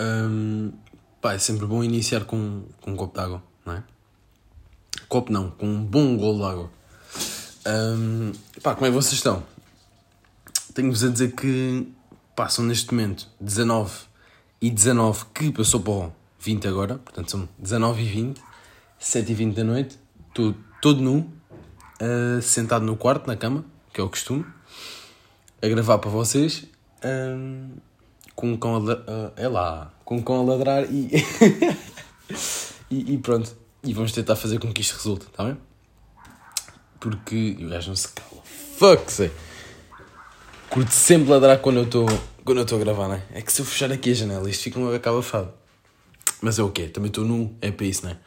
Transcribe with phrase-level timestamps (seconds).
[0.00, 0.72] Hum,
[1.20, 3.84] pá, é sempre bom iniciar com, com um copo de água, não é?
[5.08, 6.70] Copo não, com um bom golo de água.
[7.66, 8.32] Hum,
[8.62, 9.42] pá, como é que vocês estão?
[10.72, 11.86] Tenho-vos a dizer que
[12.34, 13.92] passam neste momento 19
[14.62, 18.42] e 19 que passou para o 20 agora, portanto são 19 e 20,
[18.98, 19.98] 7 e 20 da noite,
[20.28, 21.30] estou todo nu,
[22.00, 24.46] uh, sentado no quarto, na cama, que é o costume,
[25.60, 26.64] a gravar para vocês,
[27.04, 27.72] um,
[28.40, 31.10] com um cão a, uh, é lá, com um cão a ladrar e,
[32.90, 33.54] e, e, pronto,
[33.84, 35.58] e vamos tentar fazer com que isto resulte, está bem?
[36.98, 38.42] Porque o gajo não se cala,
[38.78, 39.30] fuck, sei.
[40.70, 42.06] Curto sempre ladrar quando eu estou
[42.44, 43.22] quando eu estou a gravar, não é?
[43.34, 45.52] É que se eu fechar aqui a janela, isto fica uma acabafado.
[46.40, 46.88] Mas é o quê?
[46.88, 48.18] Também estou nu, é para isso, não é?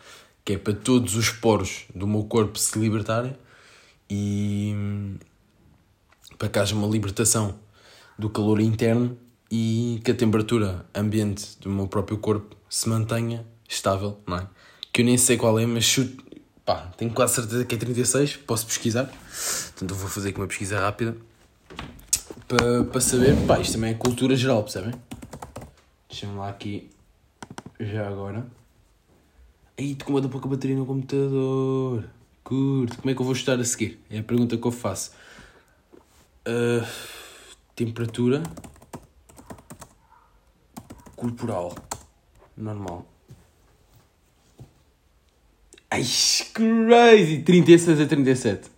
[0.45, 3.35] Que é para todos os poros do meu corpo se libertarem
[4.09, 5.18] e
[6.38, 7.57] para que haja uma libertação
[8.18, 9.18] do calor interno
[9.55, 14.48] e que a temperatura ambiente do meu próprio corpo se mantenha estável, não é?
[14.91, 16.26] Que eu nem sei qual é, mas chuto,
[16.65, 20.48] pá, tenho quase certeza que é 36, posso pesquisar, portanto eu vou fazer aqui uma
[20.48, 21.15] pesquisa rápida
[22.48, 24.96] para, para saber, pá, isto também é cultura geral, percebem?
[26.09, 26.90] Deixa-me lá aqui,
[27.79, 28.48] já agora.
[29.77, 32.05] Aí, como da pouca bateria no computador.
[32.43, 32.98] Curto.
[32.98, 33.99] Como é que eu vou estudar a seguir?
[34.09, 35.12] É a pergunta que eu faço.
[36.48, 36.85] Uh,
[37.76, 38.43] temperatura
[41.24, 41.74] corporal.
[42.57, 43.07] Normal.
[45.90, 46.04] Ai,
[46.54, 47.43] crazy!
[47.43, 48.70] 36 a 37.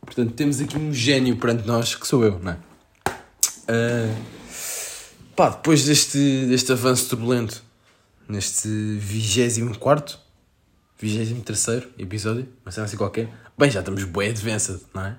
[0.00, 2.58] Portanto, temos aqui um gênio perante nós, que sou eu, não é?
[3.68, 4.16] Uh,
[5.36, 7.62] pá, depois deste, deste avanço turbulento,
[8.28, 10.18] neste 24
[10.98, 15.18] 23 episódio, uma cena assim qualquer, bem, já estamos bué advanced, não é?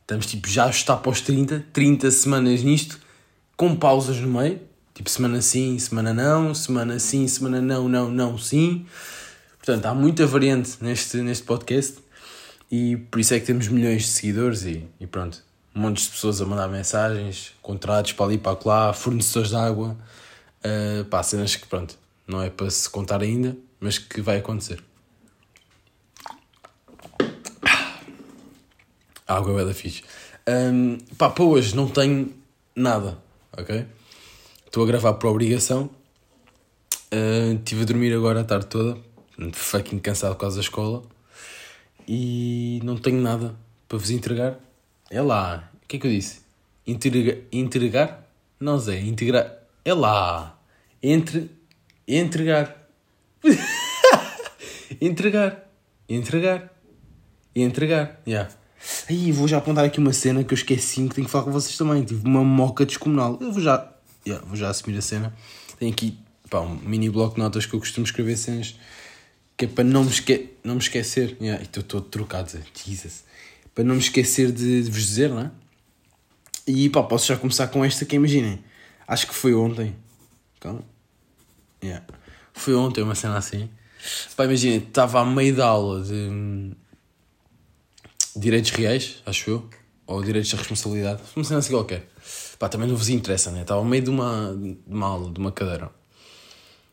[0.00, 3.00] Estamos tipo, já está para os 30, 30 semanas nisto,
[3.56, 4.60] com pausas no meio,
[5.02, 8.86] tipo semana sim, semana não, semana sim, semana não, não, não, sim.
[9.58, 11.98] Portanto, há muita variante neste, neste podcast
[12.70, 15.42] e por isso é que temos milhões de seguidores e, e pronto
[15.74, 19.96] um monte de pessoas a mandar mensagens, contratos para ali para lá, fornecedores de água,
[20.64, 24.84] uh, pá, cenas que pronto, não é para se contar ainda, mas que vai acontecer.
[29.26, 30.04] A água é da fixe.
[30.46, 32.34] Um, pá, para hoje não tenho
[32.76, 33.16] nada,
[33.56, 33.86] ok?
[34.72, 35.90] Estou a gravar por obrigação.
[37.12, 38.96] Uh, estive a dormir agora a tarde toda,
[39.52, 41.02] fucking cansado por causa da escola.
[42.08, 43.54] E não tenho nada
[43.86, 44.58] para vos entregar.
[45.10, 45.70] É lá.
[45.84, 46.40] O que é que eu disse?
[46.86, 47.36] Entregar?
[47.52, 48.26] Entregar?
[48.58, 48.98] Não, Zé.
[48.98, 49.58] Integrar.
[49.84, 50.58] É lá.
[51.02, 51.50] Entre.
[52.08, 52.74] Entregar.
[55.02, 55.70] entregar.
[56.08, 56.72] Entregar.
[57.54, 58.22] Entregar.
[58.26, 58.50] Yeah.
[59.06, 61.52] Aí vou já apontar aqui uma cena que eu esqueci que tenho que falar com
[61.52, 62.02] vocês também.
[62.02, 63.36] Tive uma moca descomunal.
[63.38, 63.91] Eu vou já.
[64.26, 65.34] Yeah, vou já assumir a cena.
[65.78, 66.18] Tenho aqui
[66.48, 68.76] pá, um mini bloco de notas que eu costumo escrever cenas
[69.56, 71.36] que é para não me, esque não me esquecer.
[71.40, 72.50] Yeah, estou todo trocado.
[72.84, 73.24] Jesus
[73.74, 75.50] para não me esquecer de, de vos dizer, não é?
[76.66, 78.62] E pá, posso já começar com esta que imaginem.
[79.06, 79.96] Acho que foi ontem.
[81.82, 82.06] Yeah.
[82.52, 83.68] Foi ontem uma cena assim.
[84.36, 86.72] Pá, imaginem, estava a meio da aula de
[88.36, 89.70] direitos reais, acho eu,
[90.06, 92.08] ou direitos de responsabilidade, uma cena assim qualquer.
[92.62, 93.62] Pá, também não vos interessa, né?
[93.62, 95.90] Estava a meio de uma, de uma aula, de uma cadeira.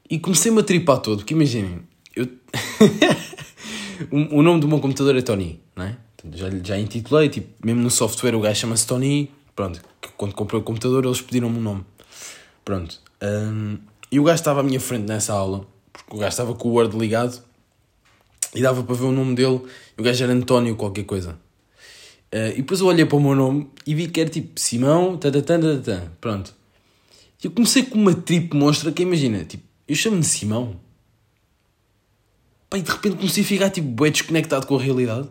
[0.10, 1.82] E comecei-me a tripar todo, porque imaginem,
[2.16, 2.26] eu.
[4.10, 5.96] o, o nome do meu computador é Tony, não é?
[6.34, 9.80] Já, já intitulei, tipo, mesmo no software o gajo chama-se Tony, pronto,
[10.18, 11.86] quando comprei o computador eles pediram-me um nome.
[12.66, 13.00] Pronto.
[13.22, 13.78] Um,
[14.12, 16.72] e o gajo estava à minha frente nessa aula, porque o gajo estava com o
[16.72, 17.44] Word ligado
[18.56, 19.62] e dava para ver o nome dele,
[19.96, 21.38] o gajo era António qualquer coisa.
[22.34, 25.18] Uh, e depois eu olhei para o meu nome e vi que era tipo Simão,
[25.18, 26.54] tatatã, tatatã, pronto.
[27.44, 30.80] E eu comecei com uma trip monstra que imagina, tipo, eu chamo-me Simão.
[32.70, 35.28] Pá, e de repente comecei a ficar tipo, bem desconectado com a realidade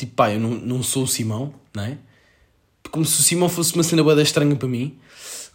[0.00, 1.98] tipo, pá, eu não, não sou o Simão, não é?
[2.90, 4.98] Como se o Simão fosse uma cena boa estranha para mim.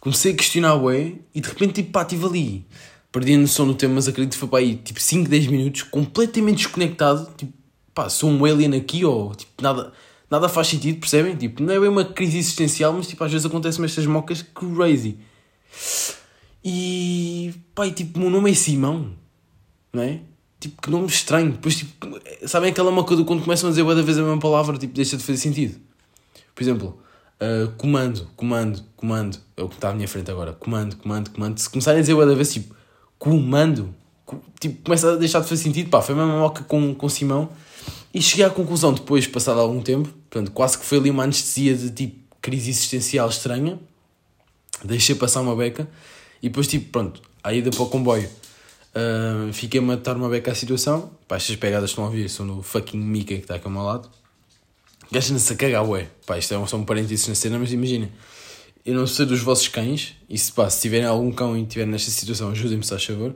[0.00, 2.66] Comecei a questionar o e de repente, tipo, pá, estive ali.
[3.10, 5.82] Perdi a noção do tema, mas acredito que foi para aí, tipo, 5, 10 minutos,
[5.82, 7.28] completamente desconectado.
[7.36, 7.52] Tipo,
[7.92, 9.92] pá, sou um alien aqui ou, tipo, nada,
[10.30, 11.36] nada faz sentido, percebem?
[11.36, 15.18] Tipo, não é bem uma crise existencial, mas, tipo, às vezes acontecem estas mocas crazy.
[16.64, 19.12] E, e, tipo, o meu nome é Simão,
[19.92, 20.20] não é?
[20.58, 21.52] Tipo, que nome estranho.
[21.52, 24.76] Depois, tipo, sabem aquela moca do quando começam a dizer cada vez a mesma palavra,
[24.76, 25.78] tipo, deixa de fazer sentido.
[26.54, 26.98] Por exemplo,
[27.40, 29.38] uh, comando, comando, comando.
[29.56, 30.52] É o que está à minha frente agora.
[30.54, 31.58] Comando, comando, comando.
[31.58, 32.74] Se começarem a dizer cada vez, tipo,
[33.18, 33.94] comando,
[34.58, 35.90] tipo, começa a deixar de fazer sentido.
[35.90, 37.50] Pá, foi a mesma moca com, com Simão.
[38.12, 41.74] E cheguei à conclusão, depois, passado algum tempo, portanto, quase que foi ali uma anestesia
[41.74, 43.78] de tipo crise existencial estranha.
[44.84, 45.88] Deixei passar uma beca.
[46.42, 48.28] E depois, tipo, pronto, à ida para o comboio.
[48.94, 51.10] Uh, Fiquei-me a dar uma beca à situação.
[51.26, 53.82] Pá, estas pegadas estão a ouvir, são no fucking Mika que está aqui ao meu
[53.82, 54.08] lado.
[55.10, 56.08] Gaja-se a cagar, ué.
[56.24, 58.12] Pá, isto é só um parênteses na cena, mas imaginem.
[58.84, 61.90] Eu não sei dos vossos cães, e se, pá, se tiverem algum cão e estiverem
[61.90, 63.34] nesta situação, ajudem-me, se faz favor.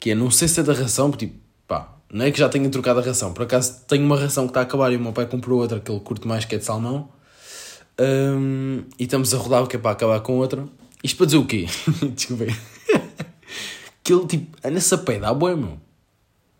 [0.00, 2.48] Que é, não sei se é da ração, porque, tipo, pá, não é que já
[2.48, 3.32] tenha trocado a ração.
[3.32, 5.78] Por acaso tenho uma ração que está a acabar e o meu pai comprou outra
[5.78, 7.08] que ele curte mais, que é de salmão.
[8.00, 10.64] Um, e estamos a rodar o que é para acabar com outra.
[11.02, 11.66] Isto para dizer o quê?
[14.08, 15.78] Que ele, tipo, é nessa pé, dá bué, meu.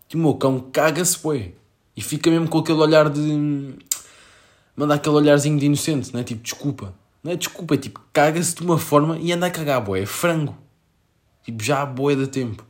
[0.06, 1.52] Tipo, o meu cão caga-se, bué.
[1.96, 3.74] E fica mesmo com aquele olhar de.
[4.76, 6.24] Manda aquele olharzinho de inocente, não é?
[6.24, 6.94] Tipo, desculpa.
[7.24, 10.02] Não é desculpa, é tipo, caga-se de uma forma e anda a cagar, bué.
[10.02, 10.54] É frango.
[11.42, 12.66] Tipo, já há bué de tempo.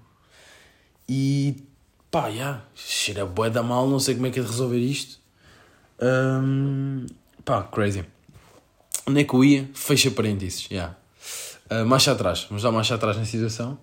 [1.08, 1.56] E
[2.10, 5.18] pá, já, cheira bué da mal, não sei como é que é de resolver isto.
[6.00, 7.06] Um,
[7.44, 8.04] pá, crazy.
[9.06, 9.70] Onde é que eu ia?
[9.74, 10.68] Fecha parênteses, já.
[10.74, 10.96] Yeah.
[11.70, 13.78] Uh, marcha atrás, vamos dar marcha atrás na situação.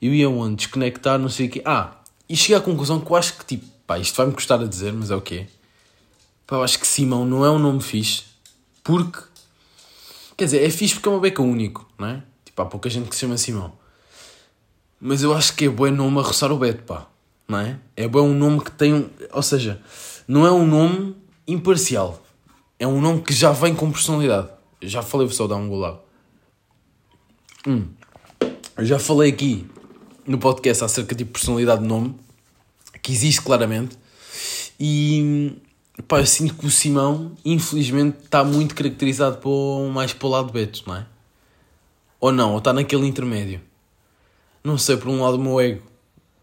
[0.00, 0.56] Eu ia onde?
[0.56, 1.62] Desconectar, não sei o quê.
[1.64, 1.98] Ah,
[2.28, 4.92] e cheguei à conclusão que eu acho que, tipo, pá, isto vai-me custar a dizer,
[4.92, 5.46] mas é o quê?
[6.46, 8.24] Pá, eu acho que Simão não é um nome fixe,
[8.82, 9.20] porque,
[10.36, 12.22] quer dizer, é fixe porque é uma beca único, não é?
[12.44, 13.72] Tipo, há pouca gente que se chama Simão.
[15.00, 17.06] Mas eu acho que é bom nome a roçar o Beto, pá,
[17.48, 17.78] não é?
[17.96, 19.80] É um nome que tem ou seja,
[20.28, 21.16] não é um nome
[21.46, 22.22] imparcial,
[22.78, 24.50] é um nome que já vem com personalidade.
[24.80, 26.04] Eu já falei, vou só dar um gol
[27.66, 27.88] Hum.
[28.76, 29.66] Eu já falei aqui
[30.26, 32.14] no podcast acerca de personalidade de nome,
[33.02, 33.98] que existe claramente,
[34.78, 35.56] e
[36.06, 40.52] pá, eu sinto que o Simão, infelizmente, está muito caracterizado por, mais para o lado
[40.52, 41.06] Beto, não é?
[42.20, 43.60] Ou não, ou está naquele intermédio.
[44.62, 45.82] Não sei, por um lado o meu ego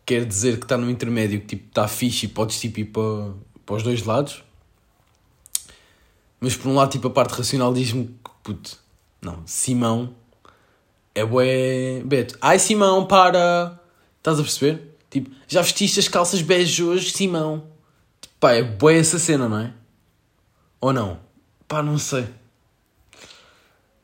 [0.05, 3.33] quer dizer que está no intermédio, que tipo, está fixe e podes tipo, ir para,
[3.65, 4.43] para os dois lados.
[6.39, 8.77] Mas por um lado, tipo, a parte racional diz-me que, puto,
[9.21, 10.13] não, Simão
[11.15, 12.37] é bué Beto.
[12.41, 13.79] Ai, Simão, para!
[14.17, 14.95] Estás a perceber?
[15.09, 17.67] Tipo, já vestiste as calças bege hoje, Simão?
[18.21, 19.73] Tipo, pá, é bué essa cena, não é?
[20.81, 21.19] Ou não?
[21.67, 22.27] Pá, não sei.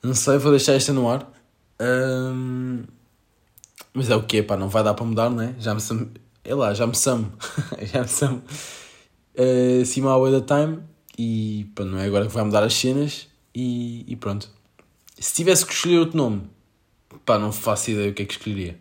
[0.01, 1.31] Não sei, vou deixar esta no ar.
[1.79, 2.83] Um...
[3.93, 5.53] Mas é o que pá, não vai dar para mudar, não é?
[5.59, 6.07] Já me sam...
[6.43, 7.31] É lá, já me samo.
[7.91, 8.41] já me samo.
[9.35, 10.79] Uh, Simão at a time
[11.17, 14.49] e pá, não é agora que vai mudar as cenas e, e pronto.
[15.19, 16.43] Se tivesse que escolher outro nome,
[17.25, 18.79] pá, não faço ideia o que é que escolheria.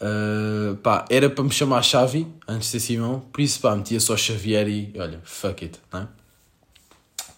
[0.00, 4.00] Uh, pá, era para me chamar Xavi antes de ser Simão, por isso pá, metia
[4.00, 6.08] só Xavier e olha, fuck it, não é?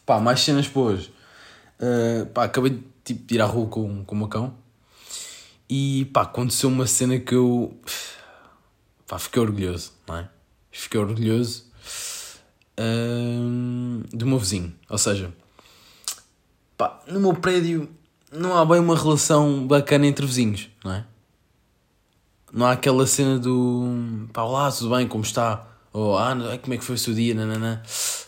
[0.05, 1.07] Pá, mais cenas boas.
[1.79, 4.64] Uh, pá, acabei de tipo, ir à rua com, com o Macão
[5.69, 7.77] e pá, aconteceu uma cena que eu
[9.07, 10.29] pá, fiquei orgulhoso, não é?
[10.71, 11.65] Fiquei orgulhoso
[14.13, 14.75] do meu vizinho.
[14.89, 15.33] Ou seja,
[16.77, 17.89] pá, no meu prédio
[18.33, 21.05] não há bem uma relação bacana entre vizinhos, não é?
[22.53, 25.67] Não há aquela cena do pá, olá, tudo bem, como está?
[25.93, 27.35] Ou ah, como é que foi o seu dia?
[27.35, 27.83] Nanana.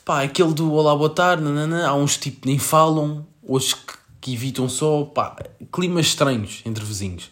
[0.05, 1.43] Pá, aquele do olá, boa tarde,
[1.85, 3.96] há uns tipo nem falam, outros que,
[4.27, 5.37] que evitam só, pá,
[5.73, 7.31] climas estranhos entre vizinhos.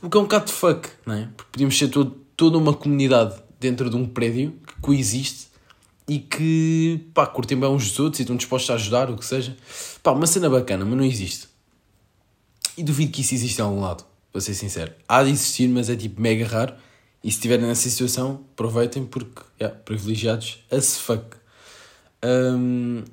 [0.00, 1.28] O que é um bocado de fuck, não é?
[1.36, 5.48] Porque podíamos ser todo, toda uma comunidade dentro de um prédio que coexiste
[6.08, 9.26] e que, pá, curtem bem uns dos outros e estão dispostos a ajudar, o que
[9.26, 9.54] seja.
[10.02, 11.46] Pá, uma cena bacana, mas não existe.
[12.74, 14.02] E duvido que isso exista em algum lado,
[14.32, 14.94] para ser sincero.
[15.06, 16.72] Há de existir, mas é tipo mega raro.
[17.22, 21.36] E se estiverem nessa situação, aproveitem porque, yeah, privilegiados as fuck.
[22.24, 23.04] Um,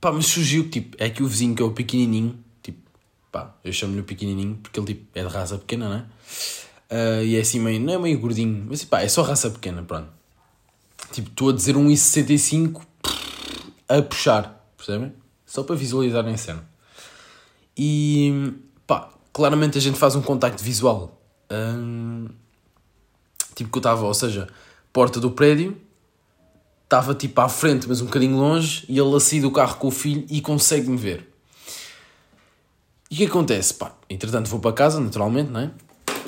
[0.00, 2.38] pá, mas surgiu tipo, é que o vizinho que é o pequenininho,
[3.32, 6.04] pá, eu chamo-lhe o pequenininho porque ele tipo, é de raça pequena, não é?
[6.92, 9.82] Uh, e é assim meio, não é meio gordinho, mas pá, é só raça pequena,
[9.82, 10.08] pronto.
[11.10, 12.82] Tipo, estou a dizer um 1,65
[13.88, 15.12] a puxar, percebem?
[15.46, 16.68] Só para visualizarem a cena.
[17.76, 18.52] E
[18.86, 21.18] pá, claramente a gente faz um contacto visual.
[21.50, 22.28] Hum,
[23.54, 24.48] tipo que eu estava, ou seja,
[24.92, 25.76] porta do prédio,
[26.84, 29.88] estava tipo à frente, mas um bocadinho longe, e ele a sair do carro com
[29.88, 31.31] o filho e consegue-me ver.
[33.12, 33.74] E o que acontece?
[33.74, 35.70] Pá, entretanto vou para casa, naturalmente, não é?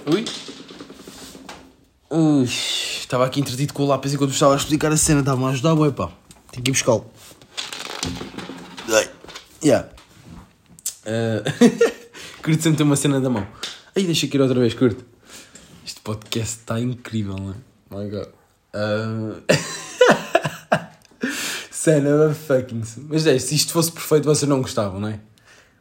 [0.05, 0.23] Ui!
[2.11, 2.45] Ui!
[2.45, 5.73] Estava aqui entretido com o lápis enquanto estava a explicar a cena, estava-me a ajudar,
[5.73, 6.13] ué, pá.
[6.53, 7.07] Tenho que ir buscá-lo.
[9.65, 9.89] Yeah.
[11.07, 11.41] Uh...
[12.45, 13.47] curto sempre ter uma cena da mão.
[13.97, 15.07] Aí deixa aqui ir outra vez, curto.
[15.87, 18.05] Este podcast está incrível, não é?
[18.05, 18.29] My god.
[18.75, 19.43] Uh...
[21.73, 22.83] cena fucking.
[23.09, 25.21] Mas é, se isto fosse perfeito, vocês não gostavam, não é?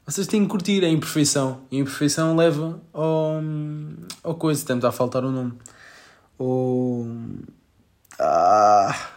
[0.06, 1.62] Vocês têm que curtir a imperfeição.
[1.72, 3.42] E a imperfeição leva ao.
[4.24, 4.62] ao coisa.
[4.74, 5.54] Está a faltar o nome.
[6.38, 7.06] O.
[8.20, 9.12] Ah.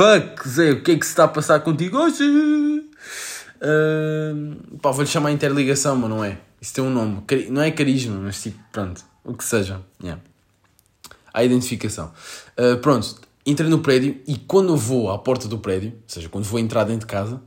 [0.00, 2.24] Fuck, Zé, o que é que se está a passar contigo hoje?
[3.60, 6.38] Uh, pá, vou-lhe chamar interligação, mas não é.
[6.58, 7.22] Isso tem um nome.
[7.50, 9.04] Não é carisma, mas tipo, pronto.
[9.22, 9.82] O que seja.
[10.02, 10.22] Yeah.
[11.34, 12.12] A identificação.
[12.58, 16.28] Uh, pronto, entrei no prédio e quando eu vou à porta do prédio, ou seja,
[16.30, 17.42] quando vou entrar dentro de casa,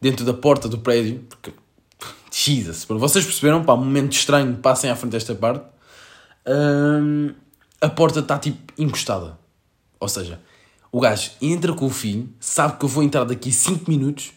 [0.00, 1.52] dentro da porta do prédio, porque.
[2.42, 5.62] Jesus, vocês perceberam, pá, um momento estranho, passem à frente desta parte.
[6.46, 7.34] Uh,
[7.80, 9.38] a porta está tipo encostada.
[9.98, 10.40] Ou seja,
[10.90, 14.32] o gajo entra com o filho, sabe que eu vou entrar daqui 5 minutos,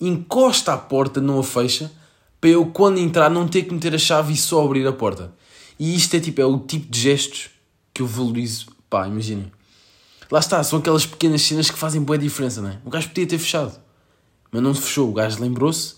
[0.00, 1.90] encosta a porta, não a fecha,
[2.40, 5.32] para eu quando entrar não ter que meter a chave e só abrir a porta.
[5.78, 7.50] E isto é tipo, é o tipo de gestos
[7.92, 8.66] que eu valorizo.
[8.88, 9.50] Pá, imaginem.
[10.30, 12.78] Lá está, são aquelas pequenas cenas que fazem boa diferença, não é?
[12.84, 13.78] O gajo podia ter fechado,
[14.52, 15.10] mas não fechou.
[15.10, 15.96] O gajo lembrou-se,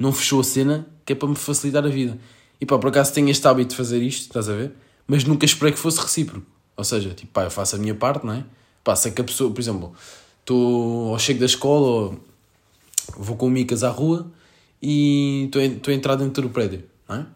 [0.00, 2.18] não fechou a cena, que é para me facilitar a vida.
[2.58, 4.72] E pá, por acaso tenho este hábito de fazer isto, estás a ver?
[5.06, 6.46] Mas nunca esperei que fosse recíproco.
[6.74, 8.44] Ou seja, tipo, pá, eu faço a minha parte, não é?
[8.82, 9.92] Pá, sei que a pessoa, por exemplo,
[10.40, 12.20] estou ou chego da escola ou
[13.14, 14.30] vou com o Micas à rua
[14.82, 17.26] e estou a entrar dentro do prédio, não é?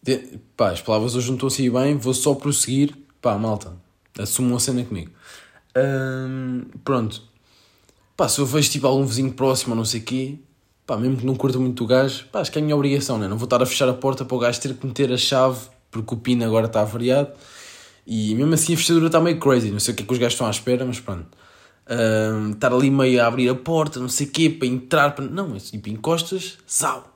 [0.00, 3.74] De, pá, as palavras hoje não estão assim bem, vou só prosseguir, pá, malta,
[4.16, 5.10] assumam a cena comigo.
[5.76, 7.22] Hum, pronto.
[8.16, 10.38] Pá, se eu vejo tipo algum vizinho próximo ou não sei o quê,
[10.86, 13.18] pá, mesmo que não curta muito o gajo, pá, acho que é a minha obrigação,
[13.18, 13.28] né?
[13.28, 15.68] Não vou estar a fechar a porta para o gajo ter que meter a chave
[15.90, 17.30] porque o pino agora está variado.
[18.06, 20.18] E mesmo assim a fechadura está meio crazy, não sei o que é que os
[20.18, 21.26] gajos estão à espera, mas pronto.
[21.88, 25.24] Um, estar ali meio a abrir a porta, não sei o quê, para entrar, para...
[25.24, 27.14] não, tipo encostas, sal.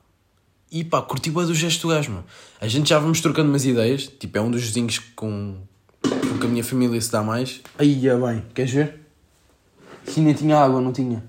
[0.70, 2.24] E pá, curti bem do gesto do gajo, mano.
[2.60, 5.56] A gente já vamos trocando umas ideias, tipo, é um dos vizinhos com,
[6.02, 7.60] com que a minha família se dá mais.
[7.78, 9.00] Aí é bem, queres ver?
[10.04, 11.24] Sim, nem tinha água, não tinha.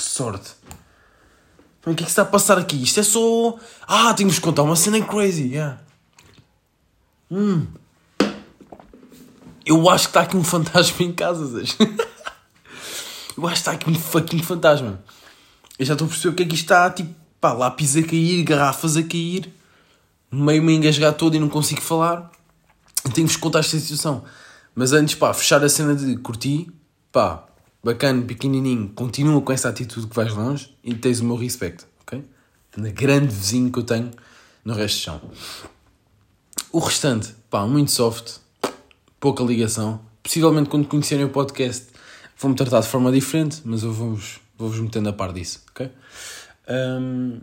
[0.00, 0.52] Que sorte.
[1.84, 2.82] o que é que está a passar aqui?
[2.82, 3.58] Isto é só.
[3.86, 5.78] Ah, tenho de contar uma cena crazy, yeah.
[7.30, 7.66] Hum.
[9.66, 11.44] Eu acho que está aqui um fantasma em casa,
[13.36, 15.04] Eu acho que está aqui um fucking fantasma.
[15.78, 18.02] Eu já estou a perceber o que é que isto está, tipo, pá, lápis a
[18.02, 19.52] cair, garrafas a cair,
[20.32, 22.30] meio me engasgar todo e não consigo falar.
[23.12, 24.24] Tenho-vos contar esta situação.
[24.74, 26.72] Mas antes, pá, fechar a cena de curtir,
[27.12, 27.49] pá,
[27.82, 32.24] bacana, pequenininho, continua com essa atitude que vais longe e tens o meu respeito, ok?
[32.76, 34.10] Na grande vizinho que eu tenho
[34.64, 35.20] no resto do chão.
[36.72, 38.38] O restante, pá, muito soft,
[39.18, 40.00] pouca ligação.
[40.22, 41.88] Possivelmente quando conhecerem o podcast
[42.38, 45.90] vão-me tratar de forma diferente, mas eu vou-vos vou metendo a par disso, ok?
[46.68, 47.40] Um,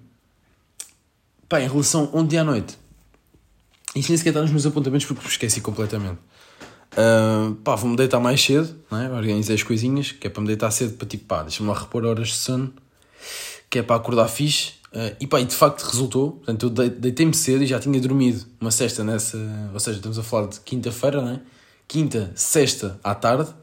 [1.49, 2.77] pá, em relação ontem à noite,
[3.95, 6.19] isto nem sequer está nos meus apontamentos porque me esqueci completamente.
[6.97, 9.11] Uh, pá, vou-me deitar mais cedo, né?
[9.11, 12.03] organizei as coisinhas, que é para me deitar cedo para tipo, pá, deixa-me lá repor
[12.03, 12.73] horas de sono,
[13.69, 16.31] que é para acordar fixe Uh, e pá, e de facto resultou.
[16.31, 19.37] Portanto, eu deitei-me cedo e já tinha dormido uma sexta nessa.
[19.73, 21.41] Ou seja, estamos a falar de quinta-feira, não é?
[21.87, 23.53] Quinta, sexta à tarde.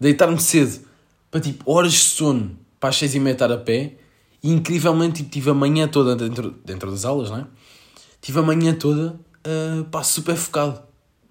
[0.00, 0.84] Deitar-me cedo
[1.30, 3.96] para tipo horas de sono para as seis e meia estar a pé.
[4.42, 7.46] E incrivelmente tipo, tive a manhã toda dentro, dentro das aulas, não é?
[8.20, 9.10] Tive a manhã toda
[9.46, 10.82] uh, pá, super focado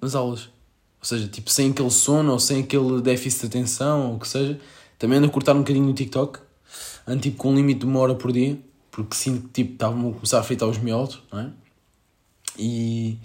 [0.02, 0.50] nas aulas.
[1.02, 4.28] Ou seja, tipo, sem aquele sono ou sem aquele déficit de atenção ou o que
[4.28, 4.60] seja.
[5.00, 6.40] Também ando a cortar um bocadinho no TikTok.
[7.08, 8.58] Ando tipo com um limite de uma hora por dia
[8.92, 11.50] porque sinto que tipo, estavam a começar a fritar os miolos, não é?
[12.60, 13.18] E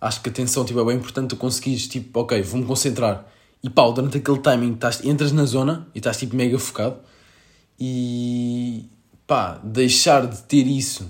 [0.00, 3.24] acho que a atenção tipo, é bem importante tu conseguires, tipo, ok, vou-me concentrar.
[3.62, 6.96] E pá, durante aquele timing estás, entras na zona e estás tipo mega focado
[7.78, 8.86] e
[9.24, 11.08] pá, deixar de ter isso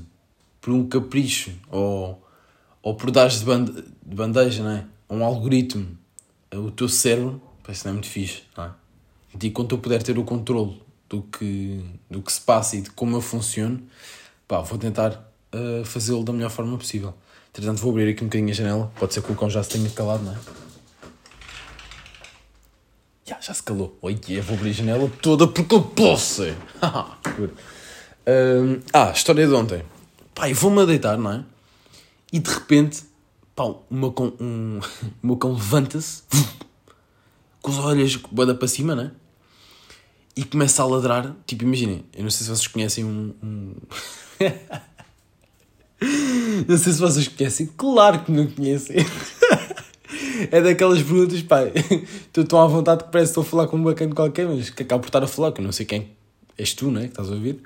[0.60, 2.22] por um capricho ou,
[2.82, 4.84] ou por dares de, bande, de bandeja, não é?
[5.08, 5.96] Um algoritmo,
[6.58, 8.70] o teu cérebro, parece não é muito fixe, não é?
[9.40, 12.90] E quando eu puder ter o controle do que, do que se passa e de
[12.90, 13.82] como eu funciono,
[14.46, 15.12] pá, vou tentar
[15.54, 17.14] uh, fazê-lo da melhor forma possível.
[17.50, 18.92] Entretanto, vou abrir aqui um bocadinho a janela.
[18.98, 20.38] Pode ser que o cão já se tenha calado, não é?
[23.24, 23.96] Já, já se calou.
[24.00, 26.42] Oi, eu vou abrir a janela toda porque eu posso.
[26.44, 26.54] uh,
[28.92, 29.82] ah, história de ontem.
[30.34, 31.44] Pá, eu vou-me a deitar, não é?
[32.32, 33.04] E de repente,
[33.54, 34.80] pá, o meu cão, um,
[35.36, 36.22] cão levanta-se
[37.60, 39.10] com as orelhas boada para cima, não é?
[40.36, 41.34] e começa a ladrar.
[41.46, 43.34] Tipo, imaginem, eu não sei se vocês conhecem um.
[43.42, 43.74] um...
[46.68, 48.96] não sei se vocês conhecem, claro que não conhecem.
[50.50, 53.76] é daquelas perguntas, pá, estou tão à vontade que parece que estou a falar com
[53.76, 56.10] um bacana qualquer, mas que acabo por estar a falar, que eu não sei quem
[56.58, 57.60] és tu, né, que estás a ouvir.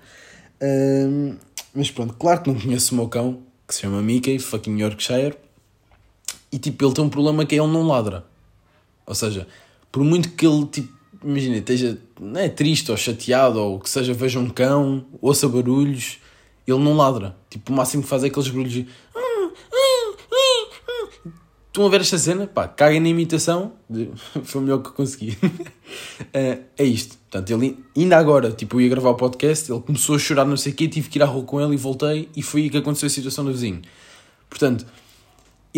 [0.62, 1.36] Um,
[1.74, 5.36] mas pronto, claro que não conheço o meu cão, que se chama Mickey, fucking Yorkshire,
[6.50, 8.24] e tipo, ele tem um problema que é ele não ladra.
[9.06, 9.46] Ou seja,
[9.90, 10.92] por muito que ele, tipo,
[11.24, 11.98] imagina, esteja
[12.34, 16.18] é, triste ou chateado ou que seja, veja um cão, ouça barulhos,
[16.66, 17.36] ele não ladra.
[17.48, 18.86] Tipo, o máximo que faz é aqueles barulhos de...
[21.76, 23.72] estão a ver esta cena, pá, caguem na imitação,
[24.44, 25.36] foi o melhor que consegui.
[25.42, 25.54] uh,
[26.76, 27.18] é isto.
[27.30, 30.56] Portanto, ele, ainda agora, tipo, eu ia gravar o podcast, ele começou a chorar, não
[30.56, 32.70] sei o quê, tive que ir à rua com ele e voltei, e foi aí
[32.70, 33.82] que aconteceu a situação do vizinho.
[34.48, 34.86] Portanto,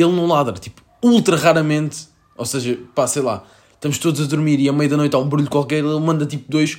[0.00, 4.60] ele não ladra, tipo, ultra raramente, ou seja, pá, sei lá, estamos todos a dormir
[4.60, 6.78] e à meia da noite há um barulho qualquer, ele manda tipo dois,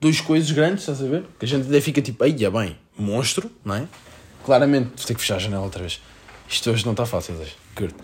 [0.00, 1.24] dois coisas grandes, estás a ver?
[1.38, 3.88] Que a gente até fica tipo, aí, é bem, monstro, não é?
[4.44, 6.00] Claramente, vou ter que fechar a janela outra vez.
[6.48, 7.54] Isto hoje não está fácil, hoje.
[7.74, 8.02] Curto.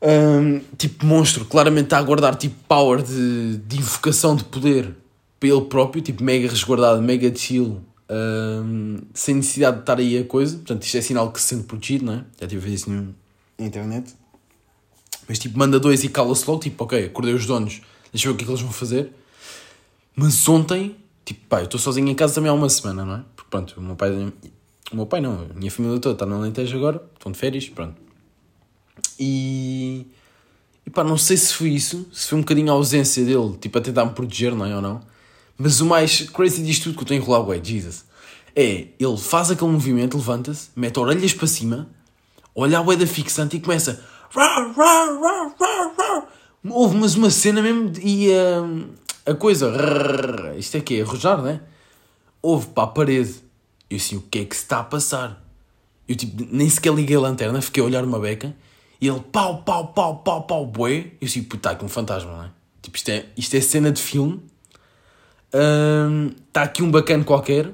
[0.00, 4.96] Um, tipo, monstro, claramente está a guardar tipo power de, de invocação de poder
[5.38, 7.80] para ele próprio, tipo, mega resguardado, mega chill,
[8.12, 10.56] um, sem necessidade de estar aí a coisa.
[10.56, 12.24] Portanto, isto é sinal que se sente protegido, não é?
[12.40, 13.06] Já tive a ver isso na
[13.58, 14.14] internet.
[15.28, 17.80] Mas tipo, manda dois e cala-se logo, tipo, ok, acordei os donos,
[18.12, 19.12] deixa eu ver o que é que eles vão fazer.
[20.14, 23.24] Mas ontem, tipo, pá, eu estou sozinho em casa também há uma semana, não é?
[23.34, 26.36] Porque pronto, o meu pai, o meu pai não, a minha família toda está no
[26.36, 28.00] Alentejo agora, estão de férias, pronto.
[29.18, 30.06] E.
[30.84, 33.78] E pá, não sei se foi isso, se foi um bocadinho a ausência dele, tipo,
[33.78, 34.74] a tentar me proteger, não é?
[34.74, 35.00] Ou não.
[35.62, 38.04] Mas o mais crazy disto tudo que eu estou a enrolar, ué, Jesus,
[38.56, 41.88] é ele faz aquele movimento, levanta-se, mete orelhas para cima,
[42.52, 44.02] olha a da fixante e começa.
[46.68, 48.88] Houve mas uma cena mesmo e uh,
[49.24, 49.72] a coisa.
[50.58, 51.60] Isto é que é arrojar, não é?
[52.42, 53.36] Houve para a parede.
[53.88, 55.46] Eu assim, o que é que se está a passar?
[56.08, 58.52] Eu tipo, nem sequer liguei a lanterna, fiquei a olhar uma beca
[59.00, 61.12] e ele pau, pau, pau, pau, pau, bué.
[61.20, 62.50] Eu assim, puta, aqui um fantasma, não é?
[62.82, 64.42] Tipo, isto é, isto é cena de filme.
[65.52, 67.70] Está aqui um bacana qualquer.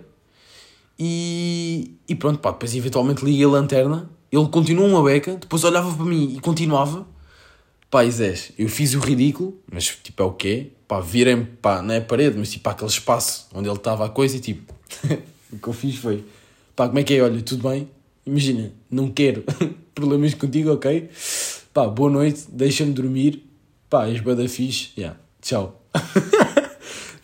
[0.99, 4.11] E, e pronto, pá, depois eventualmente liguei a lanterna.
[4.30, 7.06] Ele continuou uma beca, depois olhava para mim e continuava.
[7.90, 10.73] Pá, Isés, eu fiz o ridículo, mas tipo, é o quê?
[10.87, 14.37] Pá, virem, pá, não é parede, mas tipo, aquele espaço onde ele estava a coisa
[14.37, 14.75] e tipo,
[15.50, 16.23] o que eu fiz foi,
[16.76, 17.23] pá, como é que é?
[17.23, 17.88] Olha, tudo bem?
[18.26, 19.42] Imagina, não quero
[19.94, 21.08] problemas contigo, ok?
[21.73, 23.42] Pá, boa noite, deixa-me dormir,
[23.88, 25.82] pá, és bada fixe, yeah, tchau.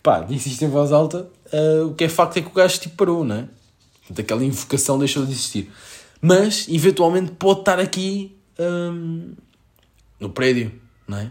[0.05, 2.79] pá, disse isto em voz alta, uh, o que é facto é que o gajo
[2.79, 3.49] tipo parou, não é?
[4.11, 5.73] Daquela invocação deixou de existir.
[6.21, 9.33] Mas, eventualmente, pode estar aqui um,
[10.21, 10.71] no prédio,
[11.09, 11.31] não é?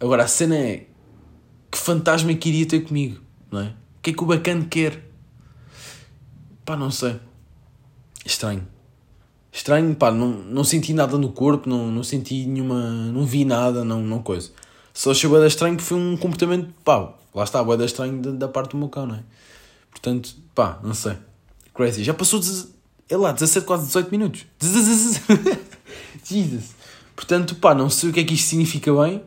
[0.00, 0.86] Agora, a cena é
[1.70, 3.66] que fantasma é que iria ter comigo, não é?
[3.66, 5.10] O que é que o bacana quer?
[6.64, 7.20] Pá, não sei.
[8.24, 8.66] Estranho.
[9.52, 12.80] Estranho, pá, não, não senti nada no corpo, não, não senti nenhuma.
[13.12, 14.50] não vi nada, não, não coisa.
[14.94, 18.48] Só achei boeda estranho porque foi um comportamento, pá, lá está, boeda estranho da, da
[18.48, 19.22] parte do meu cão, não é?
[19.90, 21.16] Portanto, pá, não sei.
[21.74, 22.04] Crazy.
[22.04, 22.40] Já passou,
[23.08, 24.46] é lá, 17, quase 18 minutos.
[26.24, 26.74] Jesus.
[27.14, 29.22] Portanto, pá, não sei o que é que isto significa bem.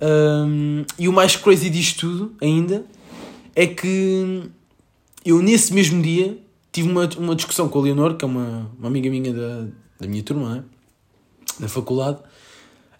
[0.00, 2.84] Um, e o mais crazy disto tudo, ainda,
[3.54, 4.50] é que
[5.24, 6.38] eu nesse mesmo dia
[6.70, 9.66] tive uma, uma discussão com a Leonor, que é uma, uma amiga minha da,
[10.00, 10.64] da minha turma, né?
[11.58, 12.18] da faculdade.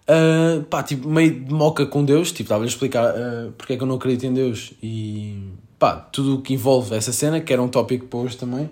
[0.09, 3.77] Uh, pá, tipo, meio de moca com Deus, tipo, estava-lhe a explicar uh, porque é
[3.77, 7.53] que eu não acredito em Deus e pá, tudo o que envolve essa cena, que
[7.53, 8.65] era um tópico para hoje também.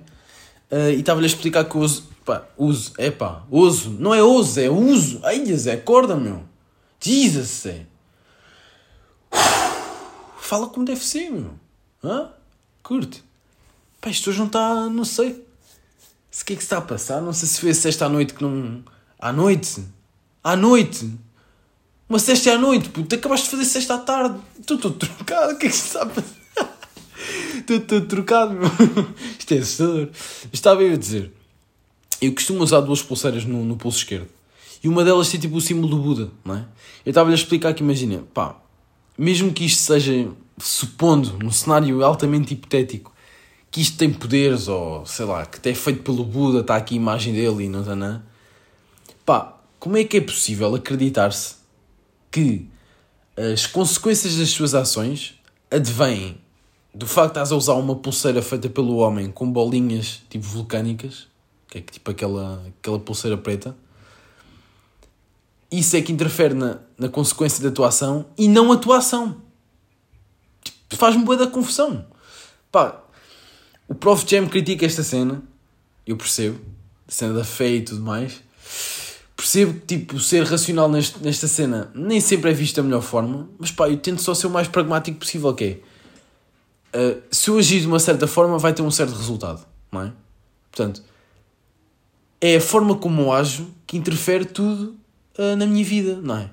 [0.71, 4.59] Uh, e estava-lhe a explicar que uso, pá, uso, é pá, uso, não é uso,
[4.59, 6.41] é uso, ai, Zé, acorda, meu,
[6.99, 7.85] Jesus, é.
[10.39, 11.51] Fala como deve ser, meu,
[12.03, 12.31] hã?
[12.81, 13.23] Curte.
[14.01, 15.45] Pá, isto hoje não está, não sei.
[16.31, 17.21] Se o que é que está a passar?
[17.21, 18.83] Não sei se foi sexta à noite que não.
[19.19, 19.83] À noite?
[20.43, 21.26] À noite?
[22.09, 24.39] Uma sexta à noite, puto, acabaste de fazer sexta à tarde.
[24.57, 26.37] Estou todo trocado, o que é que se está a passar?
[27.57, 28.69] Estou todo trocado, meu.
[29.37, 30.09] Isto é assustador.
[30.53, 31.33] Estava eu a dizer.
[32.21, 34.29] Eu costumo usar duas pulseiras no, no pulso esquerdo.
[34.81, 36.65] E uma delas tem tipo o símbolo do Buda, não é?
[37.05, 38.55] Eu estava-lhe a explicar que, imagina, pá,
[39.17, 43.13] mesmo que isto seja, supondo, num cenário altamente hipotético,
[43.69, 46.95] que isto tem poderes, ou sei lá, que até é feito pelo Buda, está aqui
[46.95, 48.23] a imagem dele e não está nada.
[49.25, 51.56] Pá, como é que é possível acreditar-se
[52.31, 52.69] que
[53.35, 55.35] as consequências das suas ações
[55.69, 56.37] advêm
[56.93, 61.27] do facto de estás a usar uma pulseira feita pelo homem com bolinhas tipo vulcânicas,
[61.69, 63.75] que é tipo aquela, aquela pulseira preta,
[65.71, 69.41] isso é que interfere na, na consequência da tua ação e não a tua ação.
[70.63, 72.05] Tipo, Faz-me boa da confusão.
[72.71, 73.03] Pá,
[73.87, 75.43] o Prof Jam critica esta cena,
[76.05, 76.59] eu percebo,
[77.07, 78.41] a cena da fé e tudo mais.
[79.37, 83.47] Percebo que, tipo, ser racional neste, nesta cena nem sempre é visto da melhor forma,
[83.59, 85.79] mas pá, eu tento só ser o mais pragmático possível, que
[86.93, 86.99] é...
[86.99, 90.11] Uh, se eu agir de uma certa forma, vai ter um certo resultado, não é?
[90.71, 91.03] Portanto,
[92.41, 94.95] é a forma como eu ajo que interfere tudo
[95.37, 96.49] uh, na minha vida, não é?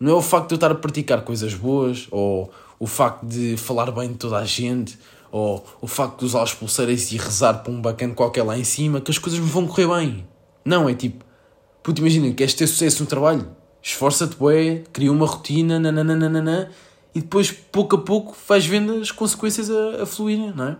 [0.00, 3.58] Não é o facto de eu estar a praticar coisas boas, ou o facto de
[3.58, 4.98] falar bem de toda a gente,
[5.30, 8.64] ou o facto de usar as pulseiras e rezar para um bacana qualquer lá em
[8.64, 10.26] cima, que as coisas me vão correr bem.
[10.64, 11.22] Não, é tipo,
[11.84, 13.46] Puto, imagina, queres ter sucesso no trabalho?
[13.82, 16.70] Esforça-te, bué, cria uma rotina, nananana,
[17.14, 20.76] e depois, pouco a pouco, vais vendo as consequências a, a fluírem, não é?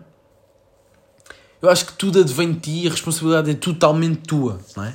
[1.60, 4.94] Eu acho que tudo advém de ti e a responsabilidade é totalmente tua, não é?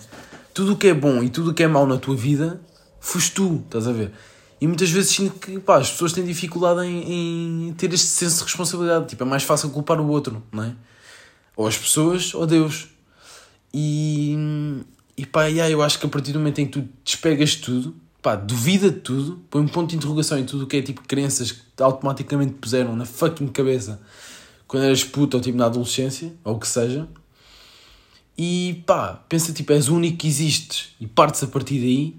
[0.52, 2.60] Tudo o que é bom e tudo o que é mau na tua vida,
[3.00, 4.12] foste tu, estás a ver?
[4.60, 8.40] E muitas vezes sinto que pá, as pessoas têm dificuldade em, em, ter este senso
[8.40, 9.08] de responsabilidade.
[9.10, 10.76] Tipo, é mais fácil culpar o outro, não é?
[11.56, 12.88] Ou as pessoas ou Deus.
[13.72, 14.84] E,
[15.20, 17.94] e pá, yeah, eu acho que a partir do momento em que tu despegas tudo,
[18.22, 21.02] pá, duvida de tudo, põe um ponto de interrogação em tudo o que é tipo
[21.06, 24.02] crenças que automaticamente puseram na fucking cabeça
[24.66, 27.06] quando eras puto ou tipo na adolescência, ou o que seja.
[28.38, 32.16] E pá, pensa tipo, és o único que existes e partes a partir daí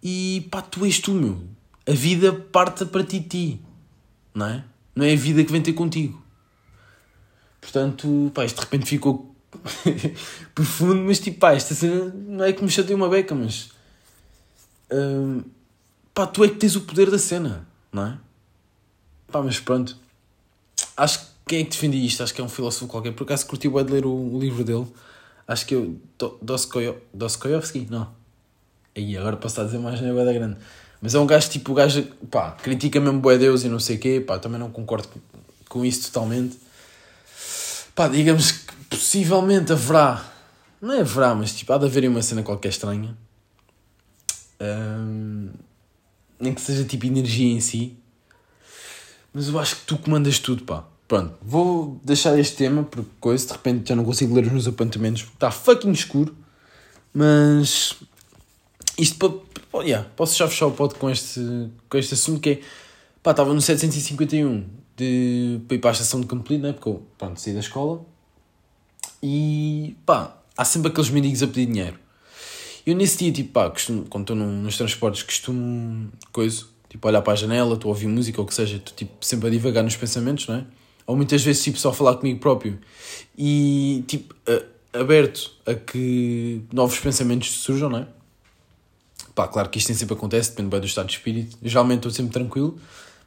[0.00, 1.42] e pá, tu és tu, meu.
[1.84, 3.60] A vida parte a partir de ti,
[4.32, 4.64] não é?
[4.94, 6.22] Não é a vida que vem ter contigo.
[7.60, 9.29] Portanto, pá, isto de repente ficou
[10.54, 13.70] profundo, mas tipo, pá, esta cena não é que me chatei uma beca, mas.
[14.92, 15.42] Hum,
[16.14, 18.18] pá, tu é que tens o poder da cena, não é?
[19.30, 19.96] Pá, mas pronto.
[20.96, 22.22] Acho que quem é que defendia isto?
[22.22, 23.12] Acho que é um filósofo qualquer.
[23.12, 24.86] Por acaso curti o de ler o, o, livro dele.
[25.46, 25.98] Acho que eu.
[27.12, 27.88] Dostoyevsky?
[27.90, 28.08] Não.
[28.96, 30.56] Aí agora posso estar a dizer mais, é da grande.
[31.00, 33.96] Mas é um gajo tipo, o gajo, pá, critica mesmo Boé Deus e não sei
[33.96, 35.08] o quê, pá, também não concordo
[35.68, 36.58] com isso totalmente.
[37.94, 40.24] Pá, digamos que possivelmente haverá,
[40.80, 43.16] não é haverá, mas tipo, há de haver uma cena qualquer estranha.
[44.60, 45.50] Um,
[46.38, 47.96] nem que seja tipo energia em si.
[49.32, 50.84] Mas eu acho que tu comandas tudo, pá.
[51.06, 54.68] Pronto, vou deixar este tema porque coisa, de repente já não consigo ler os meus
[54.68, 56.36] apontamentos está fucking escuro.
[57.12, 57.96] Mas
[58.96, 59.82] isto para.
[59.82, 61.40] Yeah, posso já fechar o pod com este,
[61.88, 62.60] com este assunto que é.
[63.22, 64.64] Pá, estava no 751
[64.96, 66.72] de, para ir para a estação de Campolino, né?
[66.72, 68.04] Porque eu, pronto, saí da escola.
[69.22, 71.98] E pá, há sempre aqueles mendigos a pedir dinheiro.
[72.86, 76.10] Eu nesse dia, tipo, pá, costumo, quando estou nos transportes, costumo.
[76.32, 76.64] coisa.
[76.88, 79.24] Tipo, olhar para a janela, estou a ouvir música ou o que seja, estou tipo,
[79.24, 80.64] sempre a divagar nos pensamentos, não é?
[81.06, 82.80] Ou muitas vezes, tipo, só a falar comigo próprio.
[83.38, 84.34] E, tipo,
[84.92, 88.06] aberto a que novos pensamentos surjam, não é?
[89.34, 91.56] Pá, claro que isto nem sempre acontece, depende bem do estado de espírito.
[91.62, 92.78] Geralmente estou sempre tranquilo,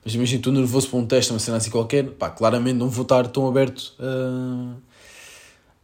[0.04, 3.04] mas imagina, estou nervoso para um teste, uma cena assim qualquer, pá, claramente não vou
[3.04, 4.76] estar tão aberto a,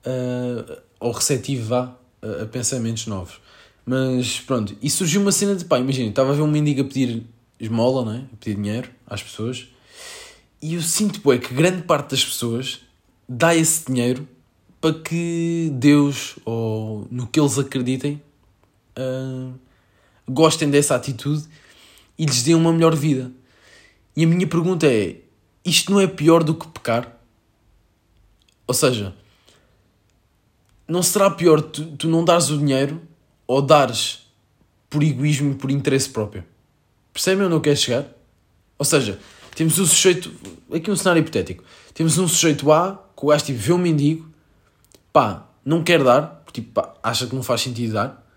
[0.05, 1.95] a, ou receptivo a,
[2.41, 3.39] a, pensamentos novos.
[3.85, 6.83] Mas pronto, e surgiu uma cena de pá, imagina, estava a ver um mendigo a
[6.83, 7.23] pedir
[7.59, 8.17] esmola, não é?
[8.17, 9.67] a pedir dinheiro às pessoas,
[10.61, 12.81] e eu sinto pô, é que grande parte das pessoas
[13.27, 14.27] dá esse dinheiro
[14.81, 18.21] para que Deus ou no que eles acreditem.
[18.97, 19.53] Uh,
[20.27, 21.45] gostem dessa atitude
[22.17, 23.31] e lhes deem uma melhor vida.
[24.19, 25.15] E a minha pergunta é:
[25.63, 27.17] isto não é pior do que pecar?
[28.67, 29.15] Ou seja,
[30.85, 33.01] não será pior tu, tu não dares o dinheiro
[33.47, 34.29] ou dares
[34.89, 36.43] por egoísmo e por interesse próprio?
[37.13, 38.07] Percebem onde eu quero chegar?
[38.77, 39.17] Ou seja,
[39.55, 40.29] temos um sujeito.
[40.69, 41.63] Aqui um cenário hipotético.
[41.93, 44.29] Temos um sujeito A que o gajo tipo, vê um mendigo,
[45.13, 48.29] pá, não quer dar, porque tipo, pá, acha que não faz sentido dar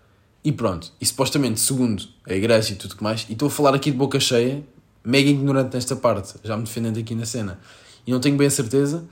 [0.45, 0.93] e pronto.
[1.01, 3.97] E supostamente, segundo a igreja e tudo que mais, e estou a falar aqui de
[3.97, 4.63] boca cheia,
[5.03, 7.59] mega ignorante nesta parte, já me defendendo aqui na cena,
[8.05, 9.03] e não tenho bem a certeza,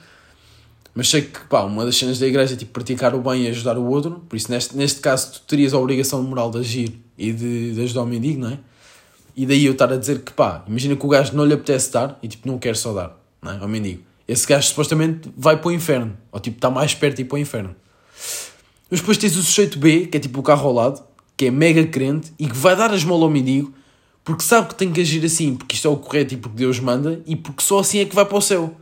[0.93, 3.47] mas sei que pá, uma das cenas da igreja é tipo praticar o bem e
[3.47, 7.01] ajudar o outro, por isso neste, neste caso tu terias a obrigação moral de agir
[7.17, 8.59] e de, de ajudar o mendigo, não é?
[9.35, 11.91] E daí eu estar a dizer que pá, imagina que o gajo não lhe apetece
[11.91, 13.57] dar e tipo não quer só dar, não é?
[13.59, 14.03] Ao mendigo.
[14.27, 17.39] Esse gajo supostamente vai para o inferno, ou tipo está mais perto ir para o
[17.39, 17.73] inferno.
[18.89, 21.03] Mas depois tens o sujeito B, que é tipo o carro ao lado,
[21.37, 23.73] que é mega crente e que vai dar a esmola ao mendigo
[24.23, 26.79] porque sabe que tem que agir assim, porque isto é o correto e porque Deus
[26.79, 28.75] manda e porque só assim é que vai para o céu.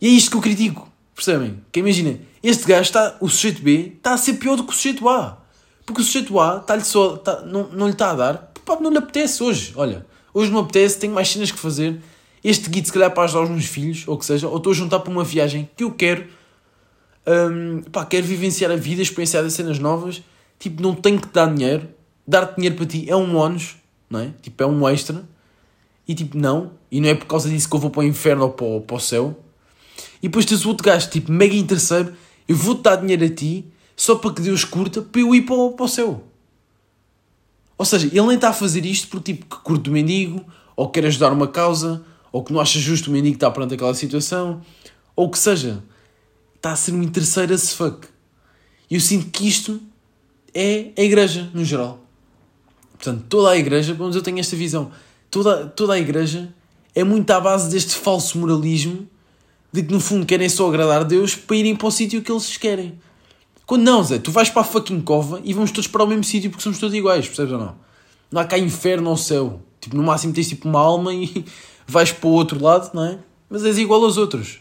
[0.00, 1.60] E é isto que eu critico, percebem?
[1.72, 4.74] Que imagina, este gajo está, o sujeito B está a ser pior do que o
[4.74, 5.38] sujeito A.
[5.86, 8.90] Porque o sujeito A está-lhe só, está, não, não lhe está a dar, pá, não
[8.90, 9.72] lhe apetece hoje.
[9.76, 12.00] Olha, hoje não apetece, tenho mais cenas que fazer.
[12.42, 14.74] Este guide, se calhar, para ajudar os meus filhos, ou que seja, ou estou a
[14.74, 16.26] juntar para uma viagem que eu quero,
[17.26, 20.22] um, pá, quero vivenciar a vida, experienciar cenas novas
[20.58, 21.88] tipo, não tenho que dar dinheiro,
[22.26, 23.76] dar-te dinheiro para ti é um ónus,
[24.14, 24.32] não é?
[24.40, 25.28] Tipo, é um extra.
[26.06, 26.72] E tipo, não.
[26.90, 28.80] E não é por causa disso que eu vou para o inferno ou para o,
[28.80, 29.38] para o céu.
[30.22, 32.14] E depois tens o outro gajo, tipo, mega interesseiro.
[32.48, 35.54] Eu vou-te dar dinheiro a ti só para que Deus curta para eu ir para
[35.54, 36.24] o, para o céu.
[37.76, 40.44] Ou seja, ele nem está a fazer isto porque, tipo, que curte o mendigo,
[40.76, 43.94] ou quer ajudar uma causa, ou que não acha justo o mendigo estar perante aquela
[43.94, 44.62] situação,
[45.16, 45.82] ou que seja.
[46.56, 48.06] Está a ser um interesseiro as fuck.
[48.90, 49.80] E eu sinto que isto
[50.54, 52.03] é a igreja, no geral.
[52.96, 54.90] Portanto, toda a igreja, pelo menos eu tenho esta visão,
[55.30, 56.52] toda, toda a igreja
[56.94, 59.08] é muito à base deste falso moralismo
[59.72, 62.30] de que no fundo querem só agradar a Deus para irem para o sítio que
[62.30, 62.98] eles querem.
[63.66, 66.22] Quando não, Zé, tu vais para a fucking cova e vamos todos para o mesmo
[66.22, 67.74] sítio porque somos todos iguais, percebes ou não?
[68.30, 69.60] Não há cá inferno ou céu.
[69.80, 71.44] Tipo, no máximo tens tipo uma alma e
[71.86, 73.18] vais para o outro lado, não é?
[73.48, 74.60] Mas és igual aos outros.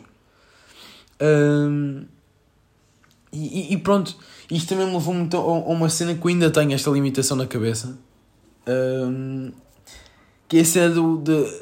[3.32, 4.15] E, e, pronto,
[4.52, 7.48] isto também me levou muito a, uma cena que eu ainda tenho esta limitação na
[7.48, 7.98] cabeça.
[8.67, 9.52] Um,
[10.47, 11.62] que é a cena do, de,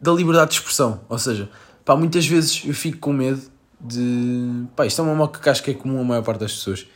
[0.00, 1.00] da liberdade de expressão.
[1.08, 1.50] Ou seja,
[1.84, 3.42] pá, muitas vezes eu fico com medo
[3.80, 4.64] de.
[4.76, 6.86] Pá, isto é uma moca que acho que é comum a maior parte das pessoas.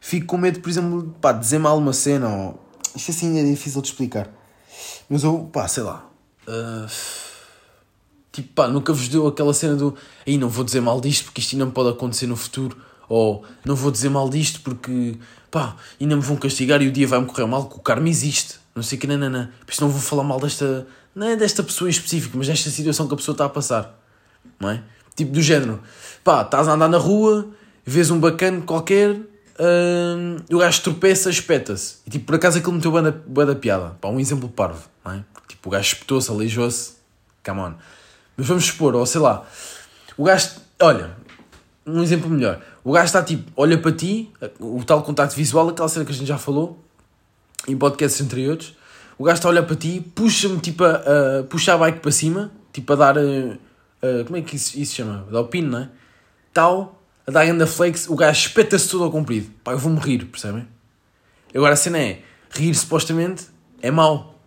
[0.00, 2.64] Fico com medo, por exemplo, pá, de dizer mal uma cena ou.
[2.94, 4.30] Isto assim é difícil de explicar.
[5.08, 6.08] Mas eu, pá, sei lá.
[6.46, 6.86] Uh,
[8.30, 9.96] tipo, pá, nunca vos deu aquela cena do.
[10.26, 12.76] Aí não vou dizer mal disto porque isto me pode acontecer no futuro.
[13.08, 15.18] Ou não vou dizer mal disto porque,
[15.50, 18.58] pá, ainda me vão castigar e o dia vai-me correr mal, que o karma existe.
[18.74, 19.52] Não sei que, nanana.
[19.64, 20.86] Por isso não vou falar mal desta.
[21.14, 23.98] Não é desta pessoa em específico, mas desta situação que a pessoa está a passar.
[24.58, 24.82] Não é?
[25.14, 25.80] Tipo, do género.
[26.24, 27.48] Pá, estás a andar na rua,
[27.84, 31.98] vês um bacana qualquer, hum, o gajo tropeça, espeta-se.
[32.06, 33.12] E tipo, por acaso aquilo meteu banda,
[33.46, 33.96] da piada.
[34.00, 35.24] Pá, um exemplo parvo, não é?
[35.46, 36.94] Tipo, o gajo espetou-se, aleijou-se.
[37.44, 37.74] Come on.
[38.36, 39.46] Mas vamos supor, ou sei lá,
[40.16, 40.50] o gajo.
[40.80, 41.16] Olha,
[41.86, 42.60] um exemplo melhor.
[42.82, 46.14] O gajo está tipo, olha para ti, o tal contacto visual, aquela cena que a
[46.14, 46.83] gente já falou,
[47.68, 48.74] em podcasts anteriores.
[49.18, 52.10] O gajo está a olhar para ti, puxa-me tipo a, a puxar a bike para
[52.10, 53.18] cima, tipo a dar.
[53.18, 55.26] A, a, como é que isso, isso se chama?
[55.30, 55.90] Dá o pino, não é?
[56.52, 59.50] Tal, a dar ainda flex, o gajo espeta-se todo ao comprido.
[59.62, 60.66] Pá, eu vou-me rir, percebem?
[61.54, 63.46] Agora a cena é, rir supostamente
[63.80, 64.40] é mau,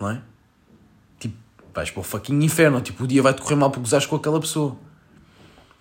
[0.00, 0.22] não é?
[1.18, 1.36] Tipo,
[1.74, 4.40] vais para o fucking inferno, tipo, o dia vai-te correr mal porque gozares com aquela
[4.40, 4.76] pessoa.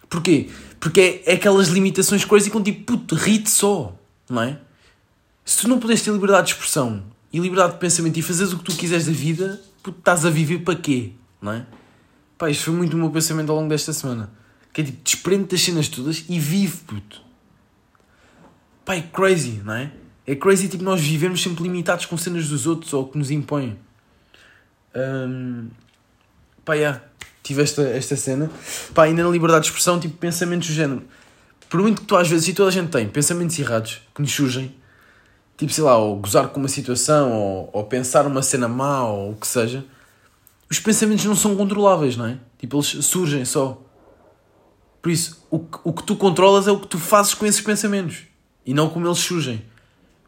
[0.09, 0.49] Porquê?
[0.79, 3.97] Porque é, é aquelas limitações crazy com tipo, puto, ri-te só,
[4.29, 4.59] não é?
[5.45, 8.63] Se não puderes ter liberdade de expressão e liberdade de pensamento e fazeres o que
[8.63, 11.65] tu quiseres da vida, puto, estás a viver para quê, não é?
[12.37, 14.31] Pá, isto foi muito o meu pensamento ao longo desta semana.
[14.73, 17.21] Que é tipo, desprende das cenas todas e vive, puto.
[18.83, 19.91] Pá, é crazy, não é?
[20.27, 23.77] É crazy, tipo, nós vivemos sempre limitados com cenas dos outros ou que nos impõem.
[24.95, 25.69] Um,
[26.65, 27.01] pá, yeah
[27.45, 28.49] tive esta, esta cena.
[28.93, 31.03] Pá, ainda na liberdade de expressão, tipo, pensamentos do género.
[31.69, 34.31] Por muito que tu às vezes, e toda a gente tem, pensamentos errados que nos
[34.31, 34.73] surgem,
[35.57, 39.31] tipo, sei lá, ou gozar com uma situação, ou, ou pensar uma cena má, ou
[39.31, 39.85] o que seja,
[40.69, 42.37] os pensamentos não são controláveis, não é?
[42.57, 43.81] Tipo, eles surgem só.
[45.01, 48.23] Por isso, o, o que tu controlas é o que tu fazes com esses pensamentos,
[48.65, 49.63] e não como eles surgem.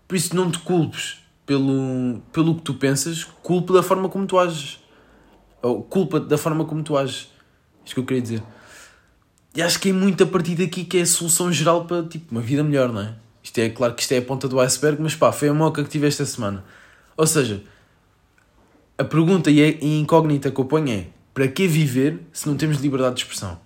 [0.07, 4.37] Por isso, não te culpes pelo, pelo que tu pensas, culpe da forma como tu
[4.37, 4.79] ages
[5.61, 7.29] ou culpa da forma como tu ages.
[7.83, 8.43] Isto que eu queria dizer.
[9.55, 12.31] E acho que é muito a partir daqui que é a solução geral para tipo,
[12.31, 13.15] uma vida melhor, não é?
[13.47, 15.81] Isto é claro que isto é a ponta do iceberg, mas pá, foi a moca
[15.81, 16.65] que tive esta semana.
[17.15, 17.63] Ou seja,
[18.97, 22.79] a pergunta e a incógnita que eu ponho é: para que viver se não temos
[22.79, 23.57] liberdade de expressão?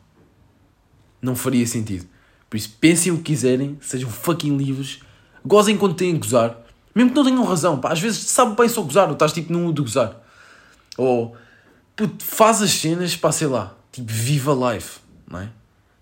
[1.20, 2.06] Não faria sentido.
[2.48, 5.00] Por isso, pensem o que quiserem, sejam fucking livres,
[5.44, 6.58] gozem quando têm a gozar,
[6.94, 7.80] mesmo que não tenham razão.
[7.80, 10.22] Pá, às vezes sabe bem só gozar, ou estás tipo num de gozar.
[10.96, 11.36] Ou
[11.96, 15.50] puto, faz as cenas para, sei lá, tipo, viva life, não é?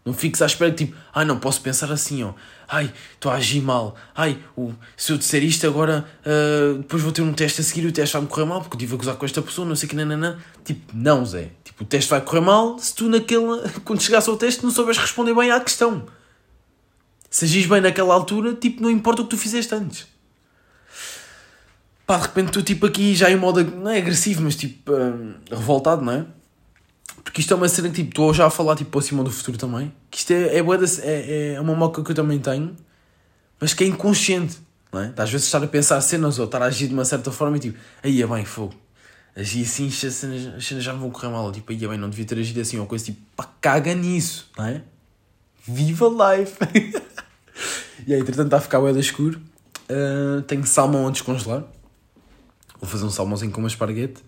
[0.10, 2.34] Não fiques à espera tipo, ai, não posso pensar assim, ó.
[2.67, 3.95] Ai, estou a agir mal.
[4.15, 7.84] Ai, o, se eu disser isto agora, uh, depois vou ter um teste a seguir
[7.84, 9.76] e o teste vai-me correr mal porque eu estive a gozar com esta pessoa, não
[9.76, 10.39] sei o que, nananã.
[10.65, 11.52] Tipo, não, Zé.
[11.63, 15.00] Tipo, o teste vai correr mal se tu naquela, quando chegasse ao teste, não souberes
[15.00, 16.08] responder bem à questão.
[17.30, 20.08] Se agis bem naquela altura, tipo, não importa o que tu fizeste antes
[22.10, 25.36] pá, de repente estou tipo aqui já em modo, não é agressivo, mas tipo um,
[25.52, 26.26] revoltado, não é?
[27.39, 29.58] Porque isto é uma cena que tipo, estou já a falar tipo acima do futuro
[29.58, 29.93] também.
[30.12, 32.75] Que isto é, é, é, é uma moca que eu também tenho,
[33.58, 34.58] mas que é inconsciente,
[34.91, 35.13] não é?
[35.15, 37.62] Às vezes estar a pensar cenas ou estar a agir de uma certa forma e
[37.62, 38.73] tipo, aí é bem, fogo.
[39.38, 41.49] Agi assim, as cenas, as cenas já me vão correr mal.
[41.49, 44.52] Tipo, aí é bem, não devia ter agido assim, ou coisa tipo, pá, caga nisso,
[44.58, 44.82] não é?
[45.65, 46.58] Viva life!
[48.06, 49.39] e aí, entretanto, está a ficar o escuro.
[49.89, 51.63] Uh, tenho salmão a descongelar
[52.82, 54.21] Vou fazer um salmãozinho com uma esparguete.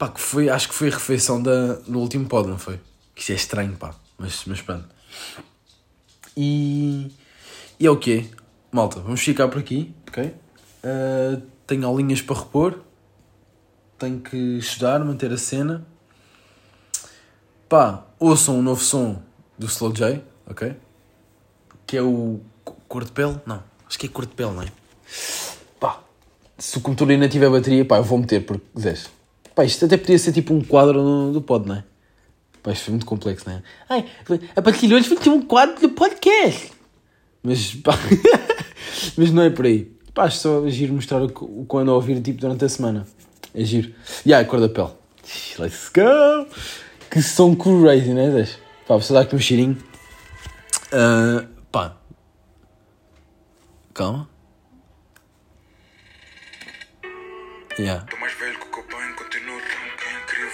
[0.00, 2.80] Pá, que foi, acho que foi a refeição da, do último pod, não foi?
[3.14, 3.94] Que isto é estranho, pá.
[4.16, 4.88] Mas, mas pronto.
[6.34, 7.12] E,
[7.78, 8.24] e é o quê?
[8.72, 10.24] Malta, vamos ficar por aqui, ok?
[10.24, 12.80] Uh, tenho aulinhas para repor.
[13.98, 15.86] Tenho que estudar, manter a cena.
[17.68, 19.22] Pá, ouçam um novo som
[19.58, 20.76] do Slow J, ok?
[21.86, 22.40] Que é o
[22.88, 23.38] cor de pele?
[23.44, 24.72] Não, acho que é cor de pele, não é?
[26.56, 29.10] se o computador ainda tiver bateria, pá, eu vou meter, porque quiseres.
[29.60, 31.84] Pá, isto até podia ser tipo um quadro no, do pod, não é?
[32.62, 33.62] Pá, isto foi muito complexo, não é?
[33.90, 34.06] Ai,
[34.56, 36.72] a partir de hoje vai ter um quadro do podcast.
[37.42, 37.92] Mas, pá,
[39.18, 39.92] mas não é por aí.
[40.14, 43.06] Pá, acho só giro mostrar o que ando a ouvir tipo, durante a semana.
[43.54, 43.92] É giro.
[44.24, 44.96] E yeah, a cor da pele.
[45.58, 46.46] Let's go!
[47.10, 48.44] Que som crazy, né, Zé?
[48.88, 49.76] Pá, vou só dar aqui um cheirinho.
[50.86, 51.98] Uh, pá,
[53.92, 54.26] Calma.
[57.78, 58.06] Yeah.
[58.06, 58.59] Tô mais velho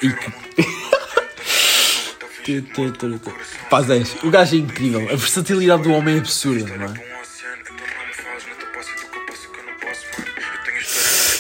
[3.71, 4.23] Pá, 10.
[4.23, 5.01] O gajo é incrível.
[5.11, 6.95] A versatilidade do homem é absurda, não é?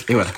[0.08, 0.32] E agora?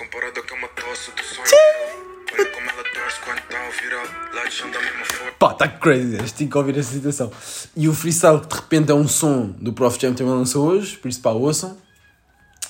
[5.39, 6.17] Pá, tá crazy.
[6.35, 7.31] Tenho que ouvir essa situação.
[7.77, 10.97] E o freestyle que de repente é um som do Prof Jam também lançou hoje,
[10.97, 11.77] por isso pá, ouçam.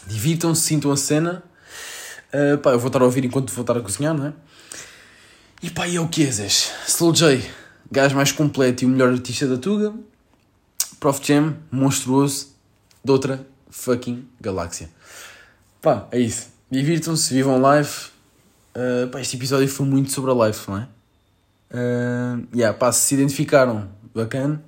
[0.06, 1.42] Divirtam-se, sintam a cena.
[2.32, 4.32] Uh, pá, eu vou estar a ouvir enquanto vou estar a cozinhar, não é?
[5.60, 6.70] E pá, e é o que é, Zés?
[6.86, 7.42] Slow J,
[7.90, 9.92] gajo mais completo e o melhor artista da Tuga.
[11.00, 12.54] Prof Jam, monstruoso,
[13.04, 14.88] de outra fucking galáxia.
[15.82, 16.48] Pá, é isso.
[16.70, 17.90] Divirtam-se, vivam live.
[18.76, 20.88] Uh, pá, este episódio foi muito sobre a live, não é?
[21.72, 24.62] Uh, yeah, pá, se se identificaram, bacana.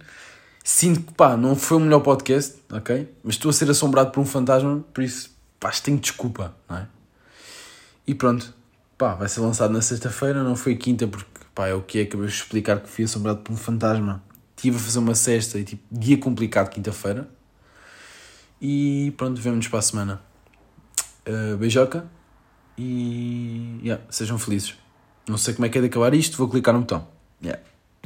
[0.65, 3.09] Sinto que, pá, não foi o melhor podcast, ok?
[3.23, 6.89] Mas estou a ser assombrado por um fantasma, por isso, pá, tenho desculpa, não é?
[8.07, 8.53] E pronto,
[9.01, 12.03] pá, vai ser lançado na sexta-feira, não foi quinta, porque, pá, é o que é,
[12.03, 14.23] acabei de explicar que fui assombrado por um fantasma.
[14.55, 17.27] Estive a fazer uma cesta e, tipo, dia complicado, quinta-feira.
[18.61, 20.21] E pronto, vemo-nos para a semana.
[21.27, 22.05] Uh, beijoca
[22.77, 24.75] e, yeah, sejam felizes.
[25.27, 27.09] Não sei como é que é de acabar isto, vou clicar no botão.
[27.43, 27.63] Yeah.